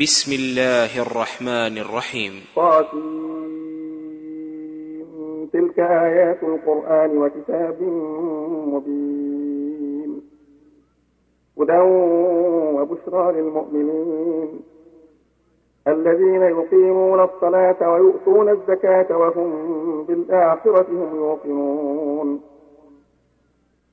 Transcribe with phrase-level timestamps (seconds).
[0.00, 2.32] بسم الله الرحمن الرحيم.
[5.52, 7.82] تلك آيات القرآن وكتاب
[8.72, 10.20] مبين.
[11.58, 11.80] هدى
[12.76, 14.48] وبشرى للمؤمنين.
[15.88, 19.50] الذين يقيمون الصلاة ويؤتون الزكاة وهم
[20.02, 22.40] بالآخرة هم يوقنون.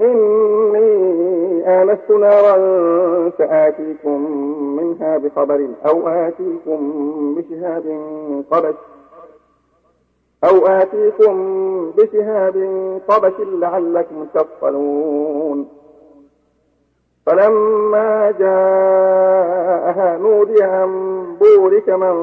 [0.00, 2.56] إني آنست نارا
[3.38, 4.20] سآتيكم
[4.76, 6.80] منها بخبر أو آتيكم
[7.34, 7.84] بشهاب
[8.50, 8.74] قبس
[10.44, 11.34] أو آتيكم
[11.90, 12.56] بشهاب
[13.08, 15.68] قبس لعلكم تصطلون
[17.26, 22.14] فلما جاءها نودي أن بورك من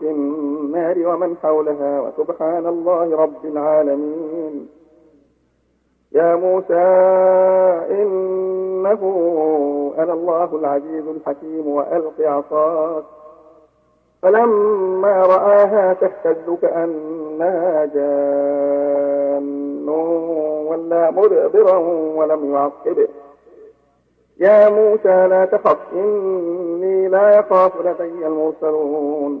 [0.00, 4.68] في النار ومن حولها وسبحان الله رب العالمين.
[6.12, 6.74] يا موسى
[7.90, 9.02] إنه
[9.98, 13.04] أنا الله العزيز الحكيم وألق عصاك.
[14.22, 19.88] فلما رآها تهتز كأنها جان
[20.68, 21.76] ولا مدبرا
[22.16, 23.08] ولم يعقب.
[24.40, 29.40] يا موسى لا تخف إني لا يخاف لدي المرسلون.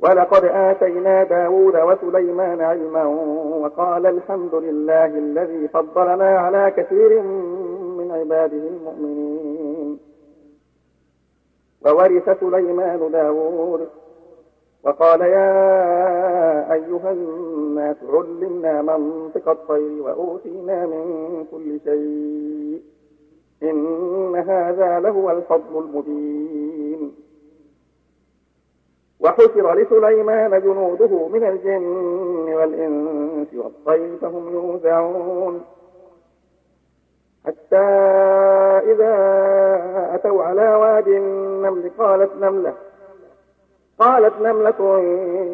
[0.00, 3.04] ولقد آتينا داود وسليمان علما
[3.62, 7.22] وقال الحمد لله الذي فضلنا على كثير
[7.98, 9.98] من عباده المؤمنين.
[11.86, 13.88] وورث سليمان داود
[14.84, 22.82] وقال يا أيها الناس علمنا منطق الطير وأوتينا من كل شيء.
[23.62, 27.25] إن هذا لهو الفضل المبين.
[29.20, 35.64] وحشر لسليمان جنوده من الجن والإنس والطير فهم يوزعون.
[37.46, 37.76] حتى
[38.92, 39.14] إذا
[40.14, 42.74] أتوا على واد النمل قالت نملة
[43.98, 45.00] قالت نملة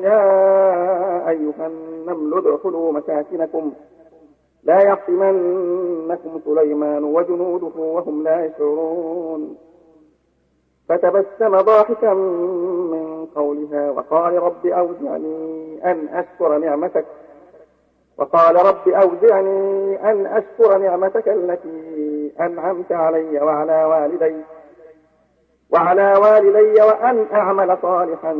[0.03, 3.73] يا أيها النمل ادخلوا مساكنكم
[4.65, 9.57] لا يحطمنكم سليمان وجنوده وهم لا يشعرون.
[10.89, 17.05] فتبسم ضاحكا من قولها وقال رب أوزعني أن أشكر نعمتك
[18.19, 24.37] وقال رب أوزعني أن أشكر نعمتك التي أنعمت علي وعلى والدي
[25.71, 28.37] وعلى والدي وأن أعمل صالحا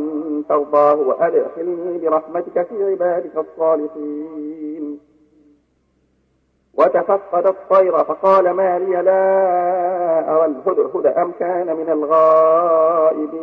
[0.49, 4.82] ترضاه وأدخلني برحمتك في عبادك الصالحين.
[6.77, 13.33] وتفقد الطير فقال ما لي لا أرى الهدهد أم كان من الغائبين.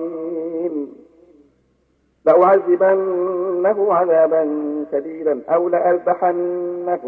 [2.24, 4.44] لأعذبنه عذابا
[4.92, 7.00] شديدا أو لأذبحنه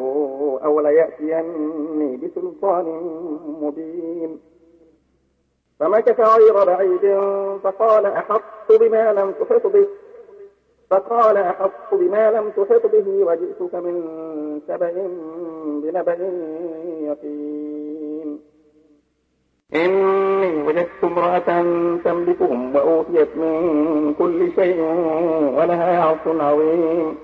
[0.65, 2.87] أو ليأتيني بسلطان
[3.61, 4.41] مبين.
[5.81, 7.19] فمكث غير بعيد
[7.63, 9.87] فقال أحط بما لم تحط به.
[10.93, 14.05] فقال أحط بما لم تحط به وجئتك من
[14.69, 14.93] سبأ
[15.83, 16.17] بنبأ
[17.01, 18.41] يقين.
[19.75, 21.63] إني وجدت امرأة
[22.05, 24.81] تملكهم وأوتيت من كل شيء
[25.57, 27.17] ولها عرش عظيم.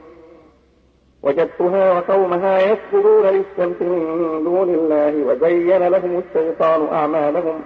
[1.23, 7.63] وجدتها وقومها يسجدون للشمس من دون الله وزين لهم الشيطان أعمالهم.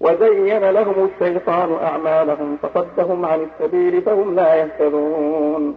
[0.00, 5.76] وزين لهم الشيطان أعمالهم فصدهم عن السبيل فهم لا يهتدون.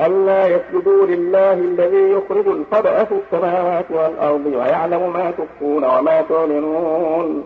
[0.00, 7.44] ألا يسجدوا لله الذي يخرج الخبأ في السماوات والأرض ويعلم ما تخفون وما تعلنون.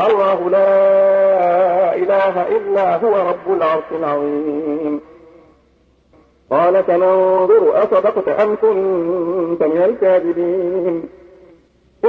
[0.00, 5.00] الله لا إله إلا هو رب العرش العظيم.
[6.50, 11.08] قال سننظر أصدقت أم كنت من الكاذبين.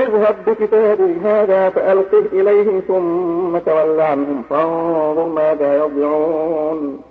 [0.02, 7.02] اذهب بكتابي هذا فألقه إليهم ثم تول عنهم فانظر ماذا يرجعون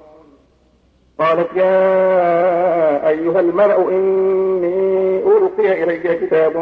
[1.18, 6.52] قالت يا أيها الملأ إني ألقي إلي كتاب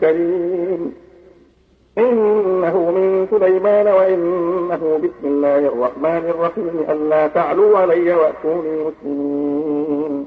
[0.00, 0.94] كريم.
[1.98, 6.86] إنه من سليمان وإنه بسم الله الرحمن الرحيم.
[6.88, 10.26] ألا تعلوا علي وأتوني مسلمين.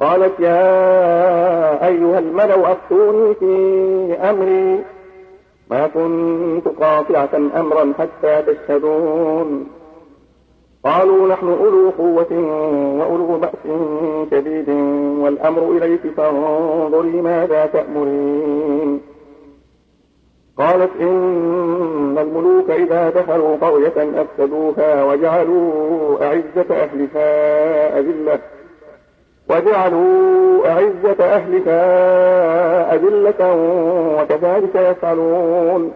[0.00, 4.84] قالت يا أيها الملأ أفتوني في أمري.
[5.70, 9.66] ما كنت قاطعة أمرا حتى تشهدون.
[10.84, 12.32] قالوا نحن أولو قوة
[12.98, 13.66] وأولو بأس
[14.30, 14.68] شديد
[15.20, 19.00] والأمر إليك فانظري ماذا تأمرين.
[20.58, 28.59] قالت إن الملوك إذا دخلوا قرية أفسدوها وجعلوا أعزة أهلها أذلة.
[29.50, 33.54] وجعلوا أعزة أهلها أذلة
[34.20, 35.92] وكذلك يفعلون.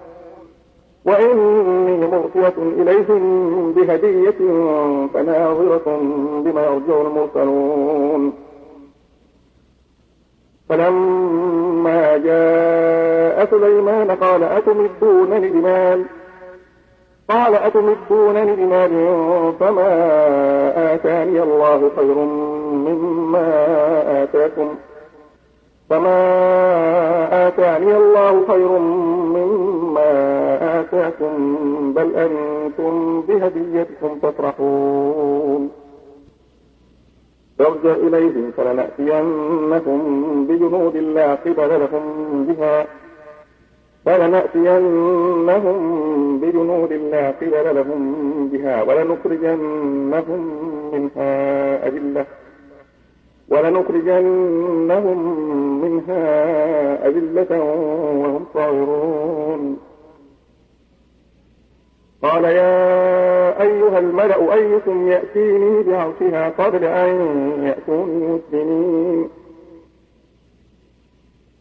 [1.04, 4.38] وإني مرسلة إليهم بهدية
[5.14, 6.00] فناظرة
[6.44, 8.32] بما يرجع المرسلون.
[10.68, 16.04] فلما جاء سليمان قال أتمدونني بمال
[17.28, 18.92] قال أتمدونني بمال
[19.60, 19.90] فما
[20.94, 22.14] آتاني الله خير
[22.86, 23.48] مما
[24.22, 24.74] آتاكم
[25.90, 26.18] فما
[27.48, 28.68] آتاني الله خير
[29.38, 30.10] مما
[30.80, 31.34] آتاكم
[31.92, 35.70] بل أنتم بهديتكم تفرحون.
[37.60, 39.98] أرجع إليهم فلنأتينكم
[40.48, 42.86] بجنود لا قبل لهم بها
[44.06, 45.78] فلنأتينهم
[46.40, 50.40] بجنود لا قبل لهم بها ولنخرجنهم
[50.92, 52.26] منها أذلة
[53.48, 55.18] ولنخرجنهم
[55.80, 57.60] منها أذلة
[58.22, 59.78] وهم صاغرون
[62.22, 67.10] قال يا أيها الملأ أيكم يأتيني بعرشها قبل أن
[67.62, 69.28] يأتوني مسلمين.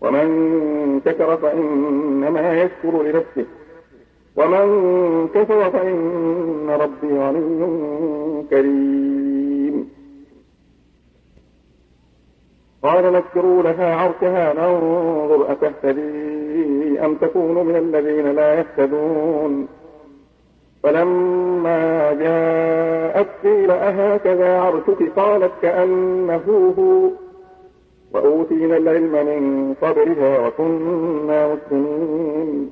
[0.00, 3.46] ومن شكر فإنما يشكر لنفسه.
[4.36, 9.90] ومن كفر فإن ربي غني كريم.
[12.82, 19.68] قال نكروا لها عرشها ننظر أتهتدي أم تكون من الذين لا يهتدون.
[20.82, 27.25] فلما جاءت قيل أهكذا عرشك؟ قالت كأنه هو.
[28.16, 32.70] وأوتينا العلم من قبلها وكنا مسلمين.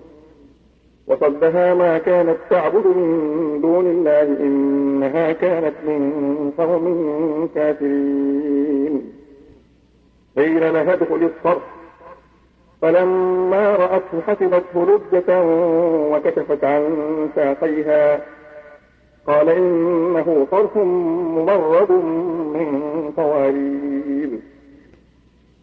[1.07, 9.13] وصدها ما كانت تعبد من دون الله إنها كانت من قوم كافرين.
[10.37, 11.63] قيل لها ادخل الصرف.
[12.83, 15.43] فلما رأته حسبته لجة
[16.13, 16.97] وكشفت عن
[17.35, 18.21] ساقيها.
[19.27, 21.91] قال إنه صرف ممرد
[22.55, 22.83] من
[23.17, 24.54] قوارير.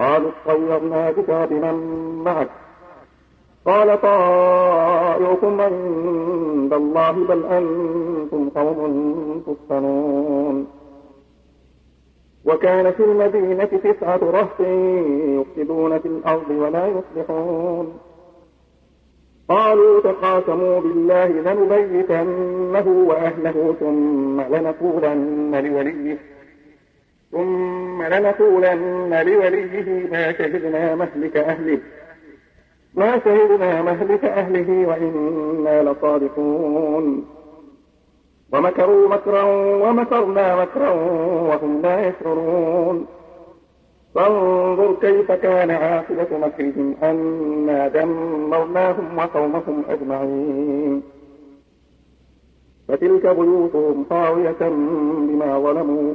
[0.00, 1.76] قالوا اطيرنا بك بمن
[2.24, 2.50] معك.
[3.66, 10.66] قال طائركم عند الله بل أنتم قوم تفتنون.
[12.44, 14.60] وكان في المدينة تسعة رهط
[15.40, 17.98] يفسدون في الأرض ولا يصلحون.
[19.48, 26.18] قالوا تقاسموا بالله لنبيتنه وأهله ثم لنقولن لوليه
[27.32, 31.78] ثم لنقولن لوليه ما شهدنا مهلك أهله.
[32.94, 37.26] ما شهدنا مهلك أهله وإنا لصادقون.
[38.52, 39.42] ومكروا مكرا
[39.88, 43.06] ومكرنا مكرا وهم لا يشعرون.
[44.14, 51.02] فانظر كيف كان عاقبة مكرهم أنا دمرناهم وقومهم أجمعين.
[52.88, 56.14] فتلك بيوتهم خاوية بما ظلموا.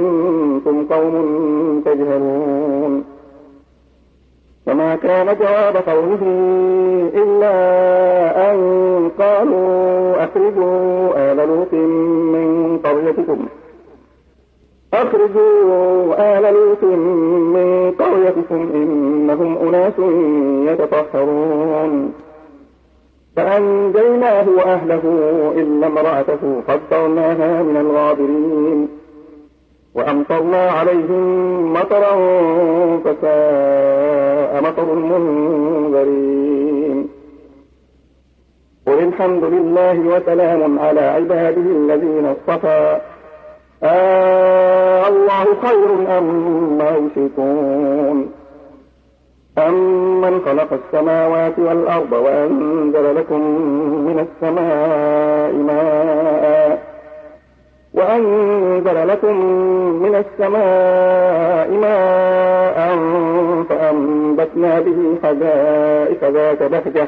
[0.89, 3.03] قوم تجهلون.
[4.65, 6.19] فما كان جواب قومه
[7.13, 7.53] إلا
[8.51, 11.73] أن قالوا أخرجوا آل لوط
[12.33, 13.45] من قريتكم.
[14.93, 16.83] أخرجوا آل لوط
[17.53, 19.99] من قريتكم إنهم أناس
[20.71, 22.13] يتطهرون.
[23.35, 25.01] فأنجيناه وأهله
[25.55, 29.00] إلا امرأته قدرناها من الغابرين.
[29.95, 32.15] وأمطرنا عليهم مطرا
[33.05, 37.09] فساء مطر المنذرين.
[38.87, 42.99] قل الحمد لله وسلام على عباده الذين اصطفى.
[43.83, 48.31] آه الله خير أما يشركون
[49.57, 53.41] أمن خلق السماوات والأرض وأنزل لكم
[54.07, 56.80] من السماء ماء.
[58.01, 59.35] وأنزل لكم
[60.03, 62.77] من السماء ماء
[63.69, 67.07] فأنبتنا به حدائق ذات بهجة.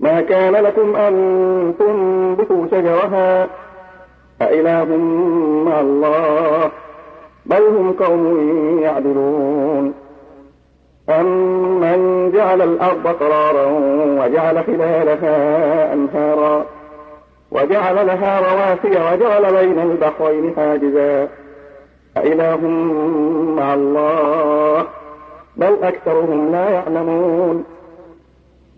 [0.00, 1.14] ما كان لكم أن
[1.78, 3.48] تنبتوا شجرها؟
[4.42, 4.96] أإله
[5.66, 6.70] مع الله
[7.46, 9.94] بل هم قوم يعدلون.
[11.10, 13.66] أمن جعل الأرض قرارا
[14.20, 16.79] وجعل خلالها أنهارا؟
[17.50, 21.28] وجعل لها رواسي وجعل بين البحرين حاجزا.
[22.16, 22.66] أإله
[23.56, 24.86] مع الله
[25.56, 27.64] بل أكثرهم لا يعلمون.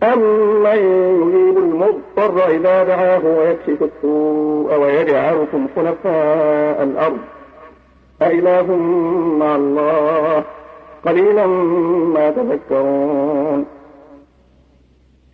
[0.03, 0.77] أمن
[1.21, 7.17] يجيب المضطر إذا دعاه ويكشف السوء ويجعلكم خلفاء الأرض؟
[8.21, 8.75] أإله
[9.39, 10.43] مع الله
[11.05, 11.47] قليلا
[12.15, 13.65] ما تذكرون.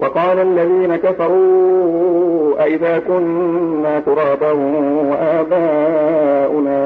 [0.00, 4.52] وقال الذين كفروا أئذا كنا ترابا
[5.10, 6.80] وآباؤنا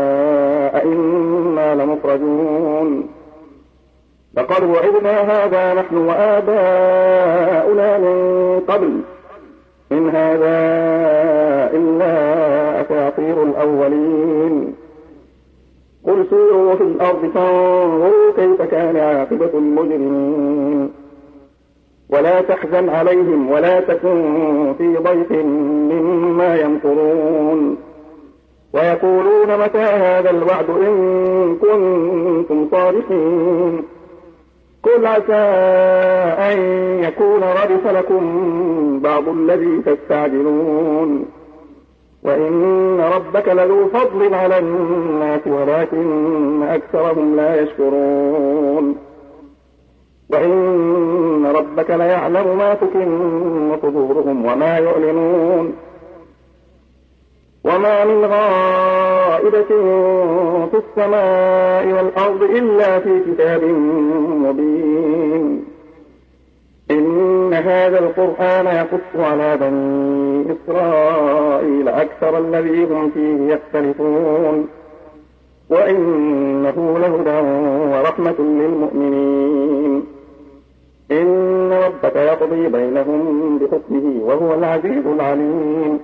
[0.76, 3.06] أئنا لمخرجون
[4.36, 9.00] لقد وعدنا هذا نحن وآباؤنا من قبل
[9.92, 10.58] إن هذا
[11.74, 12.14] إلا
[12.80, 14.74] أساطير الأولين
[16.06, 20.90] قل سيروا في الأرض فانظروا كيف كان عاقبة المجرمين
[22.08, 27.76] ولا تحزن عليهم ولا تكن في ضيق مما يمكرون.
[28.72, 33.82] ويقولون متى هذا الوعد إن كنتم صادقين.
[34.82, 35.42] قل عسى
[36.52, 36.58] أن
[37.04, 38.22] يكون ردف لكم
[39.00, 41.24] بعض الذي تستعجلون.
[42.24, 48.96] وإن ربك لذو فضل على الناس ولكن أكثرهم لا يشكرون.
[50.34, 55.72] وإن ربك ليعلم ما تكن صدورهم وما يعلنون.
[57.64, 59.68] وما من غائبة
[60.70, 63.64] في السماء والأرض إلا في كتاب
[64.44, 65.64] مبين.
[66.90, 74.68] إن هذا القرآن يقص على بني إسرائيل أكثر الذي هم فيه يختلفون.
[75.70, 77.40] وإنه لهدى
[77.96, 80.13] ورحمة للمؤمنين.
[81.10, 86.00] إن ربك يقضي بينهم بحكمه وهو العزيز العليم.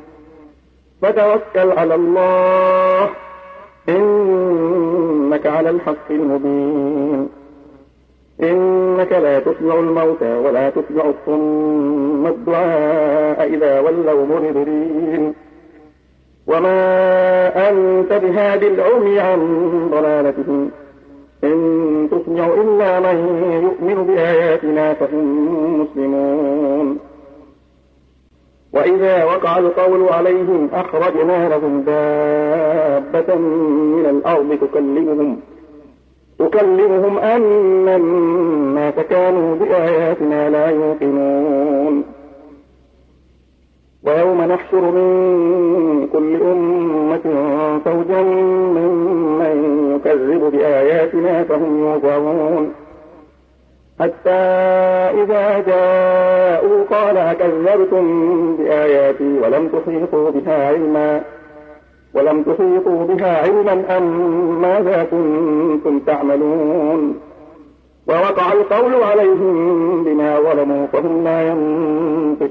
[1.02, 3.10] فتوكل على الله.
[3.88, 7.28] إنك على الحق المبين.
[8.42, 12.26] إنك لا تسمع الموتى ولا تسمع الصم.
[12.26, 15.34] الدعاء إذا ولوا مدبرين
[16.46, 19.40] وما أنت بهادي العمي عن
[19.92, 20.70] ضلالتهم.
[21.44, 23.18] إن تسمع إلا من
[23.62, 26.98] يؤمن بآياتنا فهم مسلمون.
[28.72, 35.40] وإذا وقع القول عليهم أخرجنا لهم دابة من الأرض تكلمهم
[36.38, 42.04] تكلمهم أن الناس كانوا بآياتنا لا يوقنون.
[44.06, 47.24] ويوم نحشر من كل أمة
[47.84, 48.22] فوجا
[50.10, 52.72] يكذب بآياتنا فهم يوزعون
[54.00, 54.30] حتى
[55.22, 61.22] إذا جاءوا قال أكذبتم بآياتي ولم تحيطوا بها علما.
[62.14, 67.20] ولم تحيطوا بها علما أم ماذا كنتم تعملون؟
[68.08, 72.50] ووقع القول عليهم بما ظلموا فهم لا ينطقون.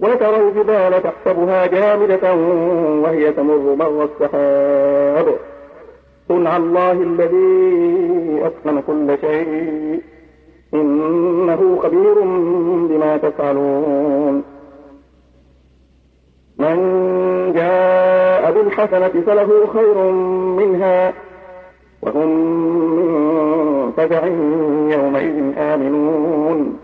[0.00, 2.34] وترى الجبال تحسبها جامدة
[3.04, 5.34] وهي تمر مر السحاب.
[6.28, 10.00] صنع الله الذي أتقن كل شيء.
[10.74, 12.20] إنه خبير
[12.88, 14.42] بما تفعلون.
[16.58, 16.76] من
[17.52, 19.98] جاء بالحسنة فله خير
[20.58, 21.12] منها
[22.02, 22.28] وهم
[22.96, 24.26] من فزع
[24.96, 26.83] يومئذ آمنون.